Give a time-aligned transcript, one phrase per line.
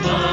[0.00, 0.31] Bye.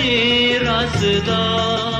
[0.00, 1.99] Ali Razdan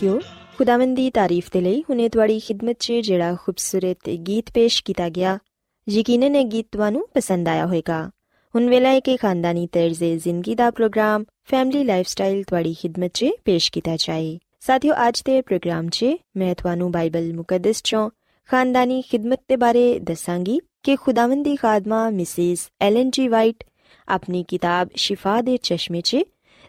[0.00, 0.20] ਸਾਥਿਓ,
[0.58, 5.38] ਖੁਦਾਵੰਦ ਦੀ ਤਾਰੀਫ ਦੇ ਲਈ ਹੁਨੇ ਤੁਹਾਡੀ ਖਿਦਮਤ 'ਚ ਜਿਹੜਾ ਖੂਬਸੂਰਤ ਗੀਤ ਪੇਸ਼ ਕੀਤਾ ਗਿਆ,
[5.88, 8.10] ਯਕੀਨਨ ਇਹ ਗੀਤ ਤੁਹਾਨੂੰ ਪਸੰਦ ਆਇਆ ਹੋਵੇਗਾ।
[8.54, 13.72] ਹੁਣ ਵੇਲਾ ਹੈ ਕਿ ਖਾਨਦਾਨੀ ਤਰਜ਼ੇ ਜ਼ਿੰਦਗੀ ਦਾ ਪ੍ਰੋਗਰਾਮ, ਫੈਮਿਲੀ ਲਾਈਫਸਟਾਈਲ ਤੁਹਾਡੀ ਖਿਦਮਤ 'ਚ ਪੇਸ਼
[13.72, 16.06] ਕੀਤਾ ਜਾਏ। ਸਾਥਿਓ, ਅੱਜ ਦੇ ਪ੍ਰੋਗਰਾਮ 'ਚ
[16.36, 18.10] ਮੈਂ ਤੁਹਾਨੂੰ ਬਾਈਬਲ ਮੁਕੱਦਸ 'ਚੋਂ
[18.48, 23.64] ਖਾਨਦਾਨੀ ਖਿਦਮਤ ਦੇ ਬਾਰੇ ਦੱਸਾਂਗੀ ਕਿ ਖੁਦਾਵੰਦ ਦੀ ਖਾਦਮਾ ਮਿਸਿਸ ਐਲਨ ਜੀ ਵਾਈਟ
[24.08, 26.16] ਆਪਣੀ ਕਿਤਾਬ ਸ਼ਿਫਾ ਦੇ ਚਸ਼ਮੇ 'ਚ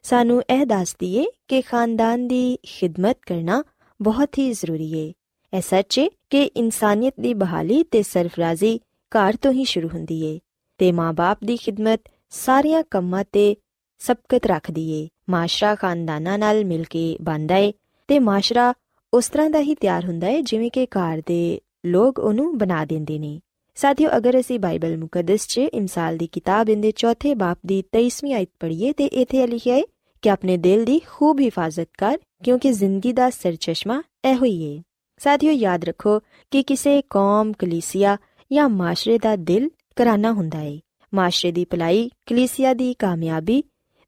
[0.02, 3.64] ਸਾਨੂੰ ਇਹ ਦੱਸਦੀ ਏ ਕਿ ਖਾਨਦਾਨ ਦੀ ਖਿਦਮਤ ਕਰਨਾ
[4.02, 5.14] ਬਹੁਤ ਹੀ ਜ਼ਰੂਰੀ ਏ।
[5.58, 8.80] ਇਹ ਸੱਚ ਏ ਕਿ ਇਨਸਾਨੀਅਤ ਦੀ ਬਹਾਲੀ ਤੇ ਸਰਫਰਾਜ਼ੀ
[9.12, 10.40] ਘਰ ਤੋਂ ਹੀ ਸ਼ੁਰੂ ਹੁੰਦੀ ਏ
[10.78, 13.56] ਤੇ ਮਾਪੇ ਦੀ ਖਿਦਮਤ ਸਾਰੀਆਂ ਕੰਮਾਂ ਤੇ
[14.00, 17.74] ਸਬਕਤ ਰੱਖਦੀ ਏ। ਮਾਸ਼ਰਾ ਖਾਨਦਾਨਾਂ ਨਾਲ ਮਿਲ ਕੇ ਬਣਦਾ ਏ
[18.08, 18.74] ਤੇ ਮਾਸ਼ਰਾ
[19.14, 23.20] ਉਸ ਤਰ੍ਹਾਂ ਦਾ ਹੀ ਤਿਆਰ ਹੁੰਦਾ ਏ ਜਿਵੇਂ ਕਿ ਘਰ ਦੇ ਲੋਕ ਉਹਨੂੰ ਬਣਾ ਦਿੰਦੇ
[23.20, 23.40] ਨੇ।
[23.76, 28.50] ਸਾਥੀਓ, ਅਗਰ ਅਸੀਂ ਬਾਈਬਲ ਮੁਕੱਦਸ 'ਚ ਇਮਸਾਲ ਦੀ ਕਿਤਾਬ ਦੇ ਚੌਥੇ ਬਾਪ ਦੀ 23ਵੀਂ ਆਇਤ
[28.60, 29.82] ਪੜ੍ਹੀਏ ਤੇ ਇੱਥੇ ਲਿਖਿਆ ਹੈ
[30.23, 34.83] ਕਿ ਆਪਣੇ ਦਿਲ ਦੀ ਖੂਬ ਹਿਫਾਜ਼ਤ ਕਰ ਕਿਉਂਕਿ ਜ਼ਿੰਦਗੀ ਦਾ ਸਰਚਸ਼ਮਾ ਇਹੋ ਹੀ ਹੈ
[35.21, 36.19] ਸਾਥੀਓ ਯਾਦ ਰੱਖੋ
[36.53, 38.17] ਕਿ ਕਿਸੇ ਕੌਮ ਕਲੀਸਿਆ
[38.53, 40.79] ਜਾਂ ਮਾਸ਼ਰੇ ਦਾ ਦਿਲ ਕਰਾਨਾ ਹੁੰਦਾ ਹੈ
[41.15, 43.63] ਮਾਸ਼ਰੇ ਦੀ ਭਲਾਈ ਕਲੀਸਿਆ ਦੀ ਕਾਮਯਾਬੀ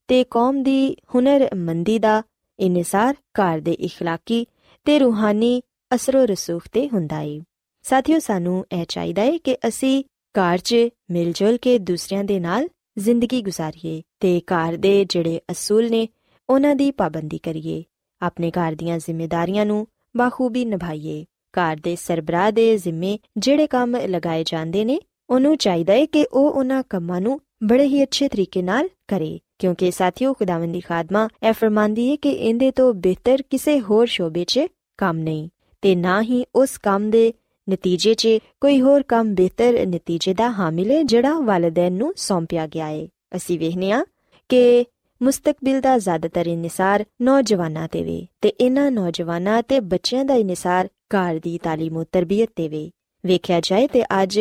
[0.09, 2.23] ਤੇ ਕੌਮ ਦੀ ਹੁਨਰਮੰਦੀ ਦਾ
[2.59, 4.45] ਇਨਸਾਰ ਘਰ ਦੇ اخلاقی
[4.87, 5.61] ਤੇ ਰੂਹਾਨੀ
[5.95, 7.41] ਅਸਰੋ ਰਸੂਖ ਤੇ ਹੁੰਦਾ ਹੈ
[7.85, 10.05] ਸਾਥੀਓ ਸਾਨੂੰ ਇਹ ਚਾਹੀਦਾ ਹੈ ਕਿ ਅਸੀਂ
[10.35, 10.77] ਘਰ 'ਚ
[11.11, 12.69] ਮਿਲ ਜੁਲ ਕੇ ਦੂਸਰਿਆਂ ਦੇ ਨਾਲ
[13.00, 16.08] ਜ਼ਿੰਦਗੀ ਗੁਜ਼ਾਰੀਏ ਤੇ ਘਰ ਦੇ ਜਿਹੜੇ ਅਸੂਲ ਨੇ,
[16.50, 17.84] ਉਹਨਾਂ ਦੀ ਪਾਬੰਦੀ ਕਰੀਏ।
[18.22, 19.88] ਆਪਣੇ ਘਰ ਦੀਆਂ ਜ਼ਿੰਮੇਵਾਰੀਆਂ ਨੂੰ
[20.18, 25.00] ਬਾਖੂਬੀ ਨਿਭਾਈਏ। ਘਰ ਦੇ ਸਰਬਰਾਹ ਦੇ ਜ਼ਿੰਮੇ ਜਿਹੜੇ ਕੰਮ ਲਗਾਏ ਜਾਂਦੇ ਨੇ,
[25.30, 29.92] ਉਹਨੂੰ ਚਾਹੀਦਾ ਹੈ ਕਿ ਉਹ ਉਹਨਾਂ ਕੰਮਾਂ ਨੂੰ ਬੜੇ ਹੀ ਅੱਛੇ ਤਰੀਕੇ ਨਾਲ ਕਰੇ। ਕਿਉਂਕਿ
[29.92, 34.60] ਸਾਥੀਓ, ਖੁਦਾਵੰਦੀ ਖਾਦਮਾ ਇਹ ਫਰਮਾਂਦੀ ਹੈ ਕਿ ਇਹਦੇ ਤੋਂ ਬਿਹਤਰ ਕਿਸੇ ਹੋਰ ਸ਼ੋਬੇ 'ਚ
[34.98, 35.50] ਕੰਮ ਨਹੀਂ।
[35.82, 37.34] ਤੇ ਨਾ ਹੀ ਉਸ ਕੰਮ ਦੇ
[37.71, 38.29] ਨਤੀਜੇ 'ਚ
[38.61, 43.07] ਕੋਈ ਹੋਰ ਕੰਮ ਬਿਹਤਰ ਨਤੀਜੇ ਦਾ ਹਾਮਿਲ ਹੈ ਜਿਹੜਾ ਵਾਲਿਦੈਨ ਨੂੰ ਸੌਂਪਿਆ ਗਿਆ ਹੈ
[43.37, 44.05] ਅਸੀਂ ਵੇਖਨੇ ਆ
[44.49, 44.85] ਕਿ
[45.21, 51.39] ਮੁਸਤਕਬਲ ਦਾ ਜ਼ਿਆਦਾਤਰ ਇਨਸਾਰ ਨੌਜਵਾਨਾਂ ਤੇ ਵੇ ਤੇ ਇਹਨਾਂ ਨੌਜਵਾਨਾਂ ਤੇ ਬੱਚਿਆਂ ਦਾ ਇਨਸਾਰ ਘਰ
[51.39, 52.91] ਦੀ تعلیم ਤੇ ਤਰਬੀਅਤ ਤੇ ਵੇ
[53.25, 54.39] ਵੇਖਿਆ ਜਾਏ ਤੇ ਅੱਜ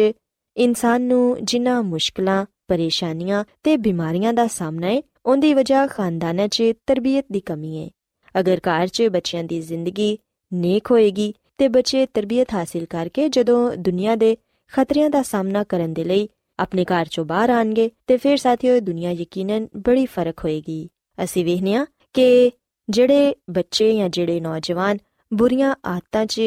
[0.57, 7.25] ਇਨਸਾਨ ਨੂੰ ਜਿਨ੍ਹਾਂ ਮੁਸ਼ਕਲਾਂ ਪਰੇਸ਼ਾਨੀਆਂ ਤੇ ਬਿਮਾਰੀਆਂ ਦਾ ਸਾਹਮਣਾ ਹੈ ਉਹਦੀ ਵਜ੍ਹਾ ਖਾਨਦਾਨਾਂ 'ਚ ਤਰਬੀਅਤ
[7.31, 7.89] ਦੀ ਕਮੀ ਹੈ
[8.39, 10.17] ਅਗਰ ਘਰ 'ਚ ਬੱਚਿਆਂ ਦੀ ਜ਼ਿੰਦਗੀ
[10.53, 14.37] ਨੇਕ ਹੋਏਗੀ ਤੇ ਬੱਚੇ ਤਰਬੀਅਤ ਹਾਸਿਲ ਕਰਕੇ ਜਦੋਂ ਦੁਨੀਆ ਦੇ
[14.69, 16.29] ਖਤਰਿਆਂ ਦਾ ਸਾਹਮਣਾ ਕਰਨ ਦੇ ਲਈ
[16.59, 20.89] ਆਪਣੇ ਘਰ ਚੋਂ ਬਾਹਰ ਆਣਗੇ ਤੇ ਫਿਰ ਸਾਥੀਓ ਦੁਨੀਆ ਯਕੀਨਨ ਬੜੀ ਫਰਕ ਹੋਏਗੀ
[21.23, 22.51] ਅਸੀਂ ਵੇਖਨੇ ਆ ਕਿ
[22.89, 24.97] ਜਿਹੜੇ ਬੱਚੇ ਜਾਂ ਜਿਹੜੇ ਨੌਜਵਾਨ
[25.33, 26.41] ਬੁਰੀਆਂ ਆਦਤਾਂ 'ਚ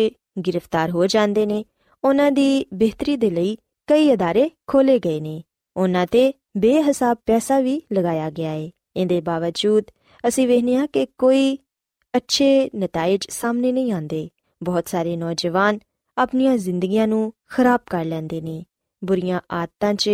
[0.48, 1.64] ਗ੍ਰਿਫਤਾਰ ਹੋ ਜਾਂਦੇ ਨੇ
[2.04, 3.56] ਉਹਨਾਂ ਦੀ ਬਿਹਤਰੀ ਦੇ ਲਈ
[3.88, 5.42] ਕਈ ادارے ਖੋਲੇ ਗਏ ਨੇ
[5.76, 9.84] ਉਹਨਾਂ ਤੇ ਬੇਹਿਸਾਬ ਪੈਸਾ ਵੀ ਲਗਾਇਆ ਗਿਆ ਹੈ ਇਹਦੇ ਬਾਵਜੂਦ
[10.28, 11.58] ਅਸੀਂ ਵੇਖਨੇ ਆ ਕਿ ਕੋਈ
[12.14, 14.28] ਅੱਛੇ ਨਤੀਜੇ ਸਾਹਮਣੇ ਨਹੀਂ ਆਉਂਦੇ
[14.63, 15.79] ਬਹੁਤ ਸਾਰੇ ਨੌਜਵਾਨ
[16.17, 18.63] ਆਪਣੀਆਂ ਜ਼ਿੰਦਗੀਆਂ ਨੂੰ ਖਰਾਬ ਕਰ ਲੈਂਦੇ ਨੇ।
[19.03, 20.09] ਬੁਰੀਆਂ ਆਦਤਾਂ 'ਚ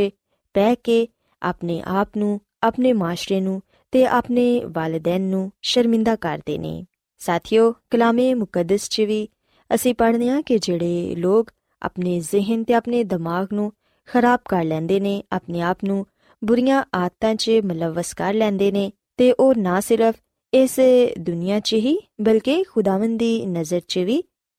[0.53, 1.07] ਪੈ ਕੇ
[1.41, 3.61] ਆਪਣੇ ਆਪ ਨੂੰ, ਆਪਣੇ ਮਾਸ਼ਰੇ ਨੂੰ
[3.91, 6.85] ਤੇ ਆਪਣੇ ਵਾਲਿਦੈਨ ਨੂੰ ਸ਼ਰਮਿੰਦਾ ਕਰਦੇ ਨੇ।
[7.19, 9.29] ਸਾਥੀਓ, ਕਲਾਮੇ ਮੁਕੱਦਸ 'ਚ ਵੀ
[9.75, 11.51] ਅਸੀਂ ਪੜ੍ਹਦੇ ਹਾਂ ਕਿ ਜਿਹੜੇ ਲੋਕ
[11.81, 13.73] ਆਪਣੇ ਜ਼ਿਹਨ ਤੇ ਆਪਣੇ ਦਿਮਾਗ ਨੂੰ
[14.05, 16.05] ਖਰਾਬ ਕਰ ਲੈਂਦੇ ਨੇ, ਆਪਣੇ ਆਪ ਨੂੰ
[16.43, 20.15] ਬੁਰੀਆਂ ਆਦਤਾਂ 'ਚ ਮਲਵਸ ਕਰ ਲੈਂਦੇ ਨੇ ਤੇ ਉਹ ਨਾ ਸਿਰਫ
[20.53, 20.79] ਇਸ
[21.19, 24.24] ਦੁਨੀਆ 'ਚ ਹੀ, ਬਲਕਿ ਖੁਦਾਵੰਦ ਦੀ ਨਜ਼ਰ 'ਚ ਵੀ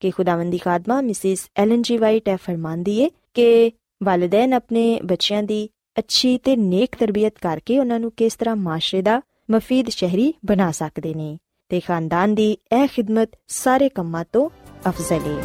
[0.00, 5.68] ਕਿ ਖੁਦਾਵੰਦੀ ਖਾਦਮਾ ਮਿਸਿਸ ਐਲਨ ਜੀ ਵਾਈਟ ਇਹ ਫਰਮਾਂਦੀ ਏ ਕਿ ਵਾਲਿਦੈਨ ਆਪਣੇ ਬੱਚਿਆਂ ਦੀ
[5.98, 11.14] ਅੱਛੀ ਤੇ ਨੇਕ ਤਰਬੀਅਤ ਕਰਕੇ ਉਹਨਾਂ ਨੂੰ ਕਿਸ ਤਰ੍ਹਾਂ ਮਾਸ਼ਰੇ ਦਾ ਮਫੀਦ ਸ਼ਹਿਰੀ ਬਣਾ ਸਕਦੇ
[11.14, 11.38] ਨੇ
[11.68, 14.48] ਤੇ ਖਾਨਦਾਨ ਦੀ ਇਹ ਖਿਦਮਤ ਸਾਰੇ ਕੰਮਾਂ ਤੋਂ
[14.88, 15.38] ਅਫਜ਼ਲ ਏ।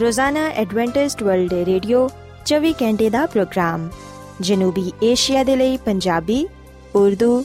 [0.00, 2.08] ਰੋਜ਼ਾਨਾ ਐਡਵੈਂਟਿਸਟ ਵਰਲਡ ਰੇਡੀਓ
[2.46, 3.88] 24 ਘੰਟੇ ਦਾ ਪ੍ਰੋਗਰਾਮ
[4.40, 6.46] ਜਨੂਬੀ ਏਸ਼ੀਆ ਦੇ ਲਈ Punjabi,
[6.94, 7.44] Urdu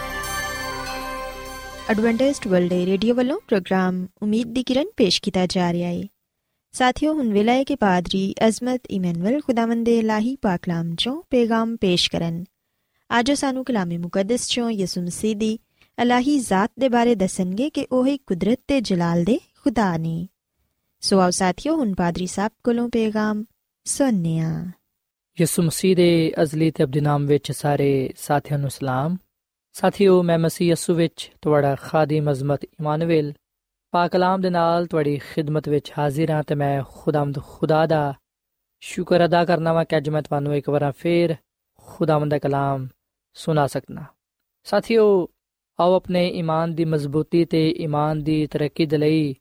[1.91, 6.03] Adventist World Radio ਵੱਲੋਂ ਪ੍ਰੋਗਰਾਮ ਉਮੀਦ ਦੀ ਕਿਰਨ ਪੇਸ਼ ਕੀਤਾ ਜਾ ਰਿਹਾ ਹੈ।
[6.71, 12.11] ਸਾਥੀਓ, ਹੁਣ ਵੇਲਾ ਹੈ ਕਿ ਪਾਦਰੀ ਅਜ਼ਮਤ ਇਮਨੁਅਲ ਖੁਦਾਵੰਦ ਦੇ ਇਲਾਹੀ ਪਾਕਲਾਮ ਚੋਂ ਪੇਗਾਮ ਪੇਸ਼
[12.11, 12.43] ਕਰਨ।
[13.19, 15.59] ਅੱਜ ਸਾਨੂੰ ਕਲਾਮੇ ਮੁਕੱਦਸ ਚੋਂ ਯਿਸੂ ਮਸੀਹ ਦੀ
[16.01, 20.27] ਇਲਾਹੀ ਜ਼ਾਤ ਦੇ ਬਾਰੇ ਦੱਸਣਗੇ ਕਿ ਉਹ ਹੀ ਕੁਦਰਤ ਤੇ ਜਲਾਲ ਦੇ ਖੁਦਾ ਨੇ।
[21.01, 23.45] ਸੋ ਆਓ ਸਾਥੀਓ, ਹੁਣ ਪਾਦਰੀ ਸਾਹਿਬ ਕੋਲੋਂ ਪੇਗਾਮ
[23.83, 24.65] ਸੁਣਨੇ ਆ
[25.41, 29.17] ਯਿਸੂ ਮਸੀਹ ਦੇ ਅਜ਼ਲੀ ਤੇ ਅਬਦੀ ਨਾਮ ਵਿੱਚ ਸਾਰੇ ਸਾਥੀਆਂ ਨੂੰ ਸਲਾਮ।
[29.75, 33.33] ਸਾਥੀਓ, ਮੈਂ ਮਸੀਹ ਯਿਸੂ ਵਿੱਚ ਤੁਹਾਡਾ ਖਾਦੀਮ ਅਜ਼ਮਤ ਇਮਾਨੁਅਲ,
[33.91, 38.13] ਪਾਕ ਕਲਾਮ ਦੇ ਨਾਲ ਤੁਹਾਡੀ ਖਿਦਮਤ ਵਿੱਚ ਹਾਜ਼ਰ ਹਾਂ ਤੇ ਮੈਂ ਖੁਦਾਮਦ ਖੁਦਾ ਦਾ
[38.79, 41.35] ਸ਼ੁਕਰ ਅਦਾ ਕਰਨਾ ਵਾਂ ਕਿ ਅੱਜ ਮੈਂ ਤੁਹਾਨੂੰ ਇੱਕ ਵਾਰ ਫੇਰ
[41.77, 42.87] ਖੁਦਾਮਦ ਦਾ ਕਲਾਮ
[43.33, 44.03] ਸੁਣਾ ਸਕਣਾ
[44.63, 45.27] ਸਾਥੀਓ,
[45.79, 49.35] ਆਓ ਆਪਣੇ ਈਮਾਨ ਦੀ ਮਜ਼ਬੂਤੀ ਤੇ ਈਮਾਨ ਦੀ ਤਰੱਕੀ ਦੇ ਲਈ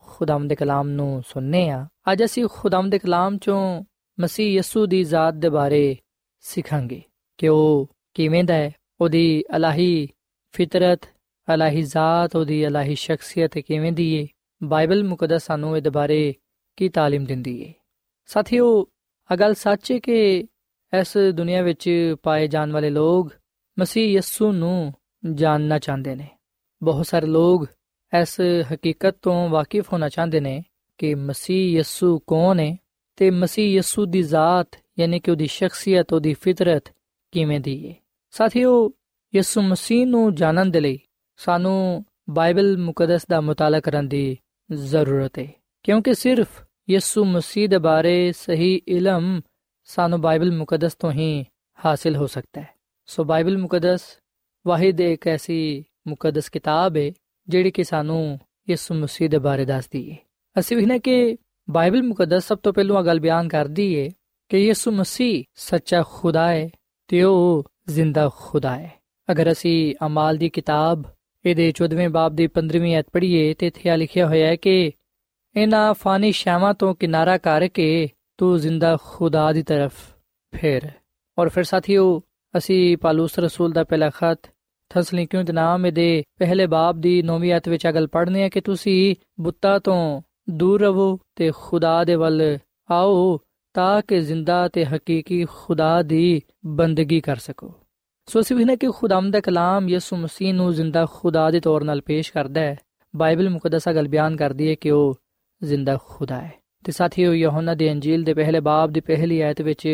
[0.00, 3.84] ਖੁਦਾਮਦ ਦੇ ਕਲਾਮ ਨੂੰ ਸੁਣਨੇ ਆ। ਅੱਜ ਅਸੀਂ ਖੁਦਾਮਦ ਦੇ ਕਲਾਮ ਚੋਂ
[4.20, 5.96] ਮਸੀਹ ਯਸੂ ਦੀ ਜ਼ਾਤ ਦੇ ਬਾਰੇ
[6.40, 7.02] ਸਿੱਖਾਂਗੇ
[7.38, 10.07] ਕਿ ਉਹ ਕਿਵੇਂ ਦਾ ਹੈ ਉਹਦੀ ਅਲਾਹੀ
[10.53, 11.05] ਫਿਤਰਤ
[11.47, 14.25] ਅਲਾਹੀ ਜ਼ਾਤ ਉਹਦੀ ਅਲਾਹੀ ਸ਼ਖਸੀਅਤ ਕਿਵੇਂ ਦੀ ਹੈ
[14.61, 16.33] ਬਾਈਬਲ ਮੁਕੱਦਸ ਸਾਨੂੰ ਇਹਦੇ ਬਾਰੇ
[16.77, 17.73] ਕੀ تعلیم ਦਿੰਦੀ ਹੈ
[18.29, 18.67] ਸਾਥੀਓ
[19.29, 20.47] ਅਗਲ ਸੱਚ ਹੈ ਕਿ
[20.93, 21.89] ਇਸ ਦੁਨੀਆ ਵਿੱਚ
[22.23, 23.31] ਪਾਏ ਜਾਣ ਵਾਲੇ ਲੋਕ
[23.77, 24.93] ਮਸੀਹ ਯਸੂ ਨੂੰ
[25.33, 26.27] ਜਾਣਨਾ ਚਾਹੁੰਦੇ ਨੇ
[26.81, 27.65] ਬਹੁਤ ਸਾਰੇ ਲੋਕ
[28.13, 28.39] ਇਸ
[28.73, 30.61] ਹਕੀਕਤ ਤੋਂ ਵਾਕਿਫ ਹੋਣਾ ਚਾਹੁੰਦੇ ਨੇ
[30.99, 32.75] ਕਿ ਮਸੀਹ ਯਸੂ ਕੌਣ ਹੈ
[33.17, 36.89] ਤੇ ਮਸੀਹ ਯਸੂ ਦੀ ਜ਼ਾਤ ਯਾਨੀ ਕਿ ਉਹਦੀ ਸ਼ਖਸੀਅਤ ਉਹਦੀ ਫਿਤਰਤ
[37.33, 37.95] ਕਿਵੇਂ ਦੀ ਹੈ
[38.36, 38.72] ਸਾਥੀਓ
[39.34, 40.98] ਯਸੂ ਮਸੀਹ ਨੂੰ ਜਾਣਨ ਦੇ ਲਈ
[41.36, 44.36] ਸਾਨੂੰ ਬਾਈਬਲ ਮੁਕੱਦਸ ਦਾ ਮਤਾਲਾ ਕਰਨ ਦੀ
[44.70, 45.46] ਜ਼ਰੂਰਤ ਹੈ
[45.84, 49.40] ਕਿਉਂਕਿ ਸਿਰਫ ਯਸੂ ਮਸੀਹ ਦੇ ਬਾਰੇ ਸਹੀ ਇਲਮ
[49.88, 51.44] ਸਾਨੂੰ ਬਾਈਬਲ ਮੁਕੱਦਸ ਤੋਂ ਹੀ
[51.78, 52.68] ਹਾਸਿਲ ਹੋ ਸਕਦਾ ਹੈ
[53.08, 54.02] ਸੋ ਬਾਈਬਲ ਮੁਕੱਦਸ
[54.66, 57.10] ਵਾਹਿਦ ਇੱਕ ਐਸੀ ਮੁਕੱਦਸ ਕਿਤਾਬ ਹੈ
[57.48, 58.38] ਜਿਹੜੀ ਕਿ ਸਾਨੂੰ
[58.70, 60.16] ਯਿਸੂ ਮਸੀਹ ਦੇ ਬਾਰੇ ਦੱਸਦੀ ਹੈ
[60.56, 61.36] ਅਸੀਂ ਵੀ ਨੇ ਕਿ
[61.68, 64.08] ਬਾਈਬਲ ਮੁਕੱਦਸ ਸਭ ਤੋਂ ਪਹਿਲਾਂ ਗੱਲ ਬਿਆਨ ਕਰਦੀ ਹੈ
[64.48, 66.68] ਕਿ ਯਿਸੂ ਮਸੀਹ ਸੱਚਾ ਖੁਦਾ ਹੈ
[67.08, 68.92] ਤੇ ਉਹ ਜ਼ਿੰਦਾ ਖੁਦਾ ਹੈ।
[69.30, 71.02] ਅਗਰ ਅਸੀਂ ਅਮਾਲ ਦੀ ਕਿਤਾਬ
[71.44, 74.92] ਇਹਦੇ 14ਵੇਂ ਬਾਬ ਦੀ 15ਵੀਂ ਐਤ ਪੜ੍ਹੀਏ ਤੇ ਇੱਥੇ ਲਿਖਿਆ ਹੋਇਆ ਹੈ ਕਿ
[75.56, 79.92] ਇਹਨਾਂ ਫਾਨੀ ਸ਼ਾਵਾਂ ਤੋਂ ਕਿਨਾਰਾ ਕਰਕੇ ਤੂੰ ਜ਼ਿੰਦਾ ਖੁਦਾ ਦੀ ਤਰਫ
[80.54, 80.90] ਫੇਰ।
[81.38, 82.22] ਔਰ ਫਿਰ ਸਾਥੀਓ,
[82.56, 84.38] ਅਸੀਂ ਪਾਲੂਸ ਰਸੂਲ ਦਾ ਪਹਿਲਾ ਖਤ
[84.90, 89.14] ਥਸਲੀ ਕਿਉਂ ਨਾਮ ਦੇ ਪਹਿਲੇ ਬਾਬ ਦੀ 9ਵੀਂ ਐਤ ਵਿੱਚ ਅਗਲ ਪੜ੍ਹਨੇ ਆ ਕਿ ਤੁਸੀਂ
[89.40, 92.58] ਬੁੱਤਾਂ ਤੋਂ ਦੂਰ ਰਹੋ ਤੇ ਖੁਦਾ ਦੇ ਵੱਲ
[92.90, 93.38] ਆਓ
[93.76, 97.74] ਤਾਂ ਕਿ ਜ਼ਿੰਦਾ ਤੇ ਹਕੀਕੀ ਖੁਦਾ ਦੀ ਬੰਦਗੀ ਕਰ ਸਕੋ।
[98.26, 102.00] ਸੋ ਅਸੀਂ ਵੀ ਕਿ ਖੁਦਾਮ ਦਾ ਕਲਾਮ ਯਿਸੂ ਮਸੀਹ ਨੂੰ ਜ਼ਿੰਦਾ ਖੁਦਾ ਦੇ ਤੌਰ 'ਤੇ
[102.00, 102.78] ਪੇਸ਼ ਕਰਦਾ ਹੈ।
[103.16, 105.14] ਬਾਈਬਲ ਮੁਕੱਦਸਾ ਗੱਲ ਬਿਆਨ ਕਰਦੀ ਹੈ ਕਿ ਉਹ
[105.64, 106.52] ਜ਼ਿੰਦਾ ਖੁਦਾ ਹੈ।
[106.84, 109.86] ਤੇ ਸਾਥੀਓ, ਯਹੋਨਾ ਦੀ ਅੰਜੀਲ ਦੇ ਪਹਿਲੇ ਬਾਬ ਦੀ ਪਹਿਲੀ ਆਇਤ ਵਿੱਚ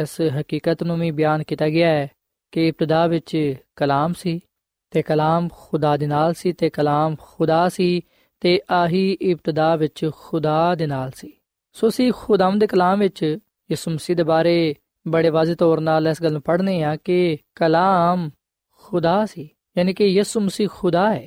[0.00, 2.08] ਇਸ ਹਕੀਕਤ ਨੂੰ ਵੀ ਬਿਆਨ ਕੀਤਾ ਗਿਆ ਹੈ
[2.52, 4.40] ਕਿ ਇਬਤਦਾ ਵਿੱਚ ਕਲਾਮ ਸੀ
[4.90, 8.00] ਤੇ ਕਲਾਮ ਖੁਦਾ ਦੇ ਨਾਲ ਸੀ ਤੇ ਕਲਾਮ ਖੁਦਾ ਸੀ
[8.40, 11.32] ਤੇ ਆਹੀ ਇਬਤਦਾ ਵਿੱਚ ਖੁਦਾ ਦੇ ਨਾਲ ਸੀ।
[11.72, 13.38] ਸੋ ਅਸੀਂ ਖੁਦਾਮ ਦੇ ਕਲਾਮ ਵਿੱਚ
[13.70, 14.74] ਯਿਸੂ ਮਸੀਹ ਦੇ ਬਾਰੇ
[15.08, 18.30] ਬੜੇ ਵਾਜ਼ਿਹ ਤੌਰ ਨਾਲ ਇਸ ਗੱਲ ਨੂੰ ਪੜ੍ਹਨੇ ਆ ਕਿ ਕਲਾਮ
[18.78, 21.26] ਖੁਦਾ ਸੀ, ਯਾਨੀ ਕਿ ਯਿਸੂ ਮਸੀਹ ਖੁਦਾ ਹੈ।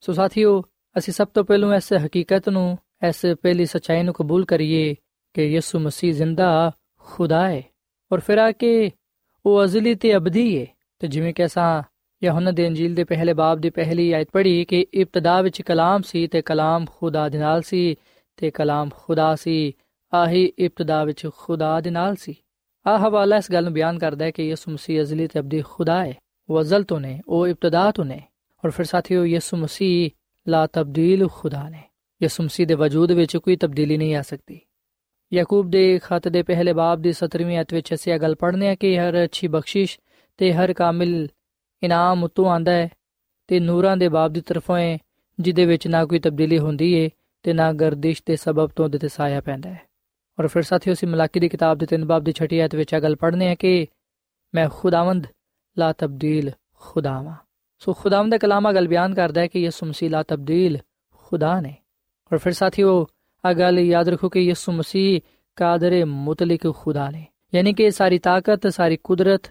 [0.00, 0.62] ਸੋ ਸਾਥੀਓ,
[0.98, 4.94] ਅਸੀਂ ਸਭ ਤੋਂ ਪਹਿਲਾਂ ਇਸ ਹਕੀਕਤ ਨੂੰ, ਇਸ ਪਹਿਲੀ ਸਚਾਈ ਨੂੰ ਕਬੂਲ ਕਰੀਏ
[5.34, 7.62] ਕਿ ਯਿਸੂ ਮਸੀਹ ਜ਼ਿੰਦਾ ਖੁਦਾ ਹੈ।
[8.12, 8.90] ਔਰ ਫਿਰ ਆ ਕਿ
[9.46, 10.66] ਉਹ ਅਜ਼ਲੀ ਤੇ ਅਬਦੀ ਹੈ
[10.98, 11.82] ਤੇ ਜਿਵੇਂ ਕਿ ਅਸਾਂ
[12.24, 16.26] ਯਹੋਨਾ ਦੇ ਅੰਜੀਲ ਦੇ ਪਹਿਲੇ ਬਾਬ ਦੀ ਪਹਿਲੀ ਆਇਤ ਪੜ੍ਹੀ ਕਿ ਇਬਤਦਾ ਵਿੱਚ ਕਲਾਮ ਸੀ
[16.26, 17.94] ਤੇ ਕਲਾਮ ਖੁਦਾ ਦੇ ਨਾਲ ਸੀ।
[18.36, 19.72] ਤੇ ਕਲਾਮ ਖੁਦਾ ਸੀ,
[20.14, 22.34] ਆਹੀ ਇਬਤਦਾ ਵਿੱਚ ਖੁਦਾ ਦੇ ਨਾਲ ਸੀ।
[22.86, 26.04] ਆ ਹਵਾਲਾ ਇਸ ਗੱਲ ਨੂੰ ਬਿਆਨ ਕਰਦਾ ਹੈ ਕਿ ਯਿਸੂ ਮਸੀਹ ਅਜ਼ਲੀ ਤੇ ਅਬਦੀ ਖੁਦਾ
[26.04, 26.14] ਹੈ।
[26.50, 28.22] ਉਹ ਅਜ਼ਲ ਤੋਂ ਨੇ, ਉਹ ਇਬਤਦਾ ਤੋਂ ਨੇ।
[28.64, 30.10] ਔਰ ਫਿਰ ਸਾਥੀਓ, ਯਿਸੂ ਮਸੀਹ
[30.48, 31.82] ਲਾ ਤਬਦੀਲ ਖੁਦਾ ਨੇ।
[32.22, 34.60] ਯਿਸੂ ਮਸੀਹ ਦੇ ਵਜੂਦ ਵਿੱਚ ਕੋਈ ਤਬਦੀਲੀ ਨਹੀਂ ਆ ਸਕਦੀ।
[35.32, 38.74] ਯਾਕੂਬ ਦੇ ਖਤ ਦੇ ਪਹਿਲੇ ਬਾਬ ਦੀ 17ਵੀਂ ਅਧ ਵਿੱਚ ਅਸੀਂ ਇਹ ਗੱਲ ਪੜ੍ਹਨੇ ਆ
[38.74, 39.98] ਕਿ ਹਰ ਅੱਛੀ ਬਖਸ਼ਿਸ਼
[40.36, 41.28] ਤੇ ਹਰ ਕਾਮਿਲ
[41.82, 42.88] ਇਨਾਮ ਉਤੋਂ ਆਂਦਾ ਹੈ
[43.46, 44.98] ਤੇ ਨੂਰਾਂ ਦੇ ਬਾਬ ਦੀ ਤਰਫੋਂ ਹੈ
[45.40, 47.10] ਜਿਦੇ ਵਿੱਚ ਨਾ ਕੋਈ ਤਬਦੀਲੀ ਹੁੰਦੀ ਏ
[47.44, 49.80] ਤੇ ਨਾ ਗਰਦਿਸ਼ ਦੇ ਸਬਬ ਤੋਂ ਉਹਦੇ ਤੇ ਸਾਇਆ ਪੈਂਦਾ ਹੈ।
[50.40, 53.00] ਔਰ ਫਿਰ ਸਾਥੀਓ ਸੀ ਮਲਾਕੀ ਦੀ ਕਿਤਾਬ ਦੇ ਤਿੰਨ ਬਾਬ ਦੀ ਛਠੀ ਆਇਤ ਵਿੱਚ ਇਹ
[53.00, 53.86] ਗੱਲ ਪੜ੍ਹਨੇ ਆ ਕਿ
[54.54, 55.26] ਮੈਂ ਖੁਦਾਵੰਦ,
[55.78, 57.34] ਲਾ ਤਬਦੀਲ ਖੁਦਾਵਾ।
[57.78, 60.78] ਸੋ ਖੁਦਾਵੰਦ ਦਾ ਕਲਾਮਾ ਗੱਲ ਬਿਆਨ ਕਰਦਾ ਹੈ ਕਿ ਯਿਸੂ ਮਸੀਹ, ਲਾ ਤਬਦੀਲ
[61.10, 61.74] ਖੁਦਾ ਨੇ।
[62.32, 63.06] ਔਰ ਫਿਰ ਸਾਥੀਓ,
[63.44, 65.20] ਆ ਗੱਲ ਯਾਦ ਰੱਖੋ ਕਿ ਯਿਸੂ ਮਸੀਹ
[65.56, 69.42] ਕਾਦਰ ਮੁਤਲਕ ਖੁਦਾ ਨੇ। ਯਾਨੀ ਕਿ ਸਾਰੀ ਤਾਕਤ, ਸਾਰੀ ਕੁਦਰਤ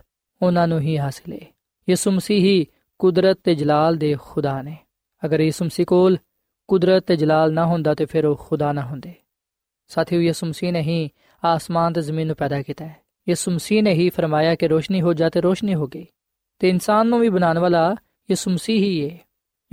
[0.41, 1.55] ਉਹਨਾਂ ਨੂੰ ਹੀ ਹਾਸਲ ਹੈ
[1.89, 2.67] ਯਿਸੂ ਮਸੀਹ ਹੀ
[3.00, 4.77] ਕੁਦਰਤ ਤੇ ਜਲਾਲ ਦੇ ਖੁਦਾ ਨੇ।
[5.25, 6.17] ਅਗਰ ਯਿਸੂ ਮਸੀਹ ਕੋਲ
[6.67, 9.13] ਕੁਦਰਤ ਤੇ ਜਲਾਲ ਨਾ ਹੁੰਦਾ ਤੇ ਫਿਰ ਉਹ ਖੁਦਾ ਨਾ ਹੁੰਦੇ।
[9.88, 11.10] ਸਾਥੀਓ, ਯਿਸੂ ਮਸੀਹ ਨੇ ਹੀ
[11.46, 12.98] ਆਸਮਾਨ ਤੇ ਜ਼ਮੀਨ ਨੂੰ ਪੈਦਾ ਕੀਤਾ ਹੈ।
[13.29, 16.08] ਯਿਸੂ ਮਸੀਹ ਨੇ ਹੀ ਫਰਮਾਇਆ ਕਿ ਰੋਸ਼ਨੀ ਹੋ ਜਾ ਤੇ ਰੋਸ਼ਨੀ ਹੋ ਗਈ।
[16.60, 17.96] ਤੇ ਇਨਸਾਨ ਨੂੰ ਵੀ ਬਣਾਉਣ ਵਾਲਾ
[18.29, 19.17] ਯਿਸੂ ਮਸੀਹ ਹੀ ਹੈ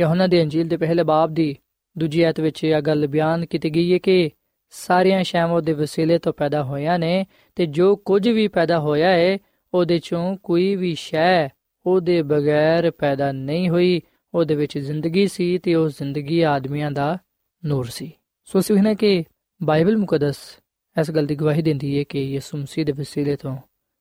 [0.01, 1.57] ਯਹੋਨਾ ਦੇ ਅੰਜੀਲ ਦੇ ਪਹਿਲੇ ਬਾਬ ਦੀ
[1.99, 4.31] ਦੂਜੀ ਆਇਤ ਵਿੱਚ ਇਹ ਗੱਲ ਬਿਆਨ ਕੀਤੀ ਗਈ ਹੈ ਕਿ
[4.71, 9.39] ਸਾਰੀਆਂ ਸ਼ੈਵਾਂ ਦੇ ਵਸੀਲੇ ਤੋਂ ਪੈਦਾ ਹੋਈਆਂ ਨੇ ਤੇ ਜੋ ਕੁਝ ਵੀ ਪੈਦਾ ਹੋਇਆ ਹੈ,
[9.75, 11.49] ਉਹਦੇ ਚੋਂ ਕੋਈ ਵੀ ਸ਼ੈ
[11.87, 14.03] ਉਹਦੇ ਬਗੈਰ ਪੈਦਾ ਨਹੀਂ ਹੋਈ।
[14.35, 17.19] ਉਹਦੇ ਵਿੱਚ ਜ਼ਿੰਦਗੀ ਸੀ ਤੇ ਉਹ ਜ਼ਿੰਦਗੀ ਆਦਮੀਆਂ ਦਾ
[17.65, 18.13] ਨੂਰ ਸੀ।
[18.45, 19.25] ਸੋ ਸਿਵਹਨੇ ਕਿ
[19.63, 20.37] ਬਾਈਬਲ ਮੁਕੱਦਸ
[21.01, 23.57] ਇਸ ਗੱਲ ਦੀ ਗਵਾਹੀ ਦਿੰਦੀ ਹੈ ਕਿ ਯਿਸੂ ਮਸੀਹ ਦੇ ਵਸੀਲੇ ਤੋਂ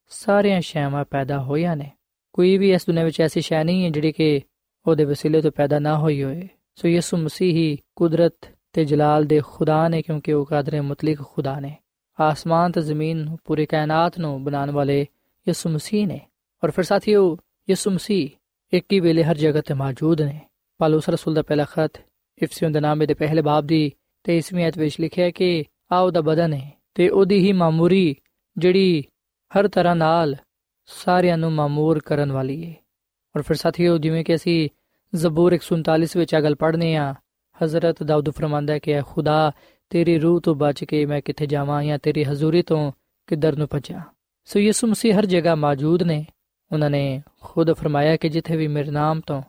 [0.09, 1.91] ਸਾਰੀਆਂ ਸ਼ੈਵਾਂ ਪੈਦਾ ਹੋਈਆਂ ਨੇ।
[2.33, 4.41] ਕੋਈ ਵੀ ਇਸ ਦੁਨੀਆਂ ਵਿੱਚ ਐਸੀ ਸ਼ੈ ਨਹੀਂ ਹੈ ਜਿਹੜੀ ਕਿ
[4.87, 8.33] ਉਹਦੇ ਵਸੀਲੇ ਤੋਂ ਪੈਦਾ ਨਾ ਹੋਈ ਹੋਏ ਸੋ ਯਿਸੂ ਮਸੀਹ ਹੀ ਕੁਦਰਤ
[8.73, 11.77] ਤੇ ਜਲਾਲ ਦੇ ਖੁਦਾ ਨੇ ਕਿਉਂਕਿ ਉਹ ਕਾਦਰ ਮੁਤਲਕ ਖੁਦਾ ਨੇ।
[12.19, 15.07] ਆਸਮਾਨ ਤੇ ਜ਼ਮੀਨ ਪੂਰੀ ਕਾਇਨਾਤ ਨੂੰ ਬਣਾਉਣ ਵਾਲੇ
[15.47, 16.19] ਯਿਸੂ ਮਸੀਹ ਨੇ।
[16.63, 17.37] ਔਰ ਫਿਰ ਸਾਥੀਓ,
[17.69, 18.29] ਯਿਸੂ ਮਸੀਹ
[18.73, 20.41] ਇੱਕ ਹੀ ਵੇਲੇ ਹਰ ਜਗ੍ਹਾ ਤੇ ਮੌਜੂਦ ਨੇ।
[20.77, 21.91] ਪਾਲੂਸ ਰਸੂਲ ਦਾ ਪਹਿਲਾ ਖਤ
[22.43, 23.91] ਇਫਸੀਓਂ ਦੇ ਨਾਮੇ ਦੇ ਪਹਿਲੇ ਬਾਬ ਦੀ
[24.23, 28.15] 23ਵੀਂ ਆਇਤ ਵਿੱਚ ਲਿਖਿਆ ਕਿ ਆ ਉਹਦਾ ਬਦਨ ਹੈ ਤੇ ਉਹਦੀ ਹੀ ਮਾਮੂਰੀ
[28.57, 29.03] ਜਿਹੜੀ
[29.59, 30.35] ਹਰ ਤਰ੍ਹਾਂ ਨਾਲ
[30.85, 32.75] ਸਾਰਿਆਂ ਨੂੰ ਮਾਮੂਰ ਕਰਨ ਵਾਲੀ ਹੈ।
[33.35, 34.69] ਔਰ ਫਿਰ ਸਾਥੀਓ, ਜਿਵੇਂ ਕਿ ਅਸੀਂ
[35.15, 37.15] ਜ਼ਬੂਰ 147 ਵਿੱਚ ਅਗਲ ਪੜ੍ਹਨੇ ਆ
[37.63, 39.51] ਹਜ਼ਰਤ ਦਾਊਦ ਫਰਮਾਂਦਾ ਹੈ ਕਿ ਖੁਦਾ,
[39.89, 42.91] ਤੇਰੀ ਰੂਹ ਤੋਂ ਬਚ ਕੇ ਮੈਂ ਕਿੱਥੇ ਜਾਵਾਂ ਜਾਂ ਤੇਰੀ ਹਜ਼ੂਰੀ ਤੋਂ
[43.27, 44.01] ਕਿੱਧਰ ਨੂੰ ਭੱਜਾਂ?
[44.45, 46.25] ਸੋ ਯਿਸੂ ਮਸੀਹ ਹਰ ਜਗ੍ਹਾ ਮੌਜੂਦ ਨੇ।
[46.71, 49.43] ਉਹਨਾਂ ਨੇ ਖੁਦ ਫਰਮਾਇਆ ਕਿ ਜਿੱਥੇ ਵੀ ਮੇਰੇ ਨਾਮ ਤੋਂ